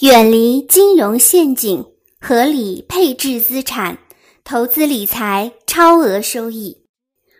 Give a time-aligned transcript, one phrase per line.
[0.00, 1.86] 远离金融陷阱，
[2.20, 3.96] 合理配置资产，
[4.42, 6.76] 投资理财超额收益。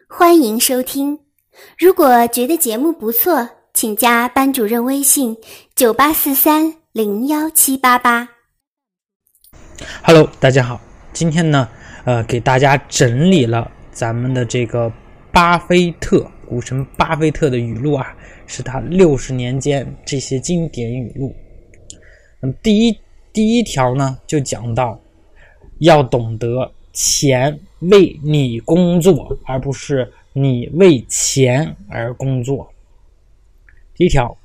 [0.08, 1.18] 欢迎收听。
[1.76, 5.36] 如果觉得节目不错，请加班主任微信：
[5.74, 8.28] 九八四三零幺七八八。
[10.04, 10.80] Hello，大家好，
[11.12, 11.68] 今天呢，
[12.04, 14.92] 呃，给大家整理了咱们的这个
[15.32, 18.14] 巴菲特股神巴菲特的语录啊，
[18.46, 21.34] 是他六十年间这些经典语录。
[22.62, 22.98] 第一
[23.32, 25.00] 第一条呢，就讲到
[25.78, 32.70] 要懂得钱为你工作，而不是你为钱而工作。
[33.96, 34.36] 第一条，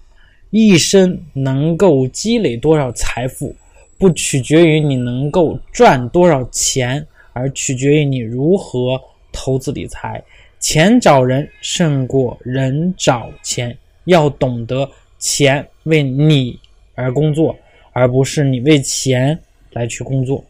[0.50, 3.56] 一生能够积累多少财富，
[3.98, 9.00] 不取决于你能够赚多少钱，而取决于你如何
[9.32, 10.24] 投资理财。
[10.60, 16.60] 钱找人胜过人找钱，要懂得钱为你
[16.96, 17.56] 而工作。
[18.00, 19.38] 而不是你为钱
[19.74, 20.42] 来去工作。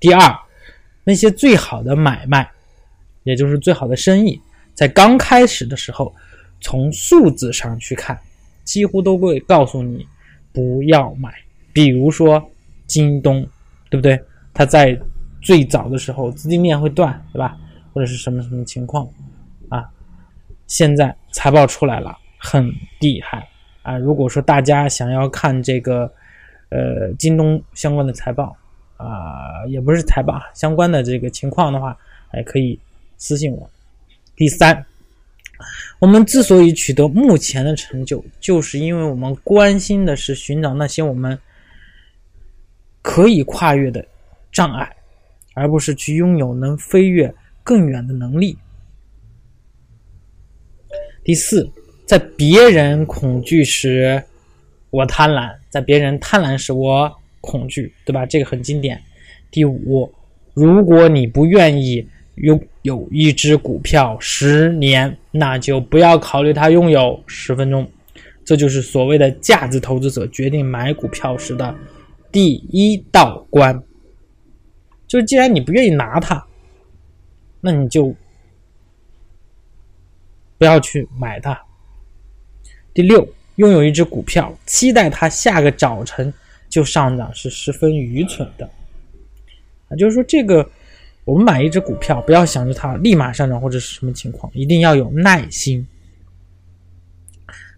[0.00, 0.34] 第二，
[1.04, 2.50] 那些最好的买卖，
[3.22, 4.40] 也就是最好的生意，
[4.72, 6.10] 在刚开始的时候，
[6.58, 8.18] 从数字上去看，
[8.64, 10.06] 几乎都会告诉你
[10.54, 11.30] 不要买。
[11.70, 12.42] 比如说
[12.86, 13.46] 京东，
[13.90, 14.18] 对不对？
[14.54, 14.98] 它在
[15.42, 17.58] 最早的时候资金链会断，对吧？
[17.92, 19.06] 或者是什么什么情况
[19.68, 19.84] 啊？
[20.66, 23.46] 现在财报出来了，很厉害
[23.82, 23.98] 啊！
[23.98, 26.10] 如果说大家想要看这个。
[26.70, 28.56] 呃，京东相关的财报
[28.96, 32.78] 啊，也不是财报相关的这个情况的话，还可以
[33.16, 33.68] 私信我。
[34.36, 34.86] 第三，
[35.98, 41.36] 我们之所以取得目前的成就，就是因为我们关心的是寻找那些我们
[43.02, 44.06] 可以跨越的
[44.52, 44.96] 障碍，
[45.54, 48.56] 而不是去拥有能飞跃更远的能力。
[51.24, 51.68] 第四，
[52.06, 54.22] 在别人恐惧时。
[54.90, 57.10] 我贪婪，在别人贪婪时，我
[57.40, 58.26] 恐惧，对吧？
[58.26, 59.00] 这个很经典。
[59.50, 60.12] 第五，
[60.52, 67.88] 如果你不愿意拥有一只股票十年，那就不要考虑它拥有十分钟。
[68.44, 71.72] 这就是所谓的价值投资者决定买股票时的
[72.32, 73.80] 第一道关。
[75.06, 76.44] 就是既然你不愿意拿它，
[77.60, 78.12] 那你就
[80.58, 81.60] 不要去买它。
[82.92, 83.26] 第六。
[83.60, 86.32] 拥有一只股票，期待它下个早晨
[86.70, 88.66] 就上涨是十分愚蠢的
[89.90, 89.96] 啊！
[89.98, 90.66] 就是说，这个
[91.26, 95.86] 我们买一只股票，不要想着它立马上涨或者是什么情况，一定要有耐心。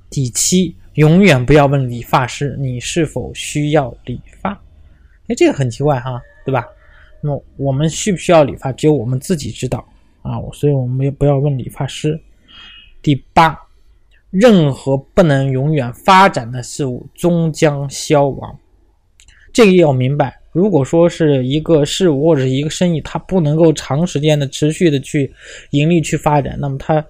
[0.09, 4.53] 第七，永远不要问理发师你是否需要理发。
[5.27, 6.65] 哎，这个很奇怪哈，对吧？
[7.21, 9.85] 那么我们需不需要理发，只有我们自己知道
[10.23, 12.21] 啊，所以我们也不要问理发师。
[13.03, 13.59] 第八。
[14.33, 18.59] 任何不能永远发展的事物终将消亡，
[19.53, 20.35] 这个要明白。
[20.53, 25.31] 如果说是一个事物或者一个生意，它不能够长时间的持续的去
[25.73, 27.05] 盈利去发展，那么它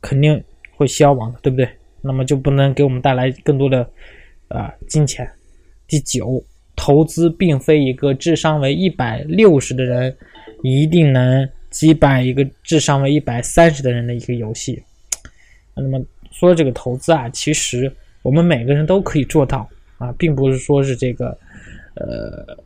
[0.00, 0.40] 肯定
[0.76, 1.68] 会消亡的，对不对？
[2.00, 3.80] 那么就不能给我们带来更多的
[4.46, 5.28] 啊金钱。
[5.88, 6.40] 第九，
[6.76, 10.16] 投资并非一个智商为一百六十的人
[10.62, 14.80] 一定能击败一个智商为一百三十的人的一个游戏。
[15.74, 16.00] 那么。
[16.38, 19.66] 说这个投资啊，其实我们每个人都可以做到
[19.96, 21.36] 啊，并不是说是这个，
[21.94, 22.56] 呃，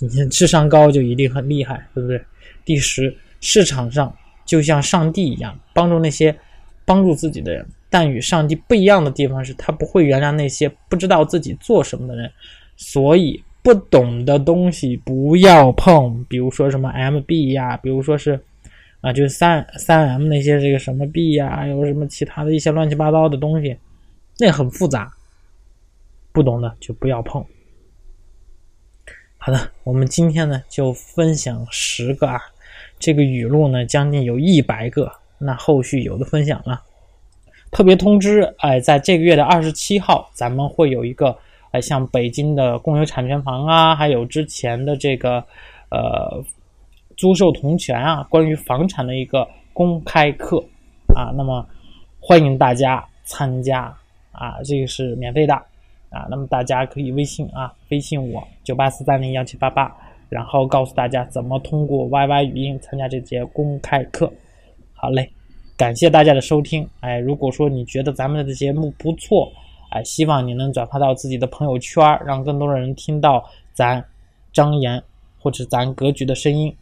[0.00, 2.20] 你智商高就一定很厉害，对不对？
[2.66, 4.14] 第十，市场上
[4.44, 6.36] 就像上帝一样，帮助那些
[6.84, 12.30] 帮助自己的人，但与上帝不一样的地方是他不会原谅那些不知道自己做什么的人，
[12.76, 18.38] 所以不懂的东西不要碰，比如说什么 MB 呀，比如说是。
[19.04, 23.76] 啊，就是三三 M 那些这个什么币呀，还有什么其他的一些乱七八糟的东西，
[24.38, 25.12] 那很复杂，
[26.32, 27.44] 不懂的就不要碰。
[29.36, 32.40] 好的，我们今天呢就分享十个啊，
[32.98, 36.82] 这个语录呢将近有一百个，那后续有的分享了。
[37.70, 41.36] 特别通知，哎，在这个月的二十七号，咱们会有一个，
[41.72, 45.44] 哎，像北京的共有产权房啊，还有之前的这个，
[45.90, 46.42] 呃。
[47.16, 50.62] 租售同权啊，关于房产的一个公开课
[51.14, 51.66] 啊，那么
[52.20, 53.94] 欢迎大家参加
[54.32, 55.54] 啊，这个是免费的
[56.10, 59.94] 啊，那么大家可以微信啊，微信我九八四三零幺七八八，
[60.28, 64.32] 然后告诉大家怎么通过 YY 语音参加这节公开课。
[64.92, 65.30] 好嘞，
[65.76, 66.88] 感谢大家的收听。
[67.00, 69.52] 哎，如果说你觉得咱们的节目不错，
[69.90, 74.04] 哎，希望你能转发到自己的朋友圈，让更多的人听到咱
[74.52, 75.02] 张岩
[75.38, 76.74] 或者咱格局的声音。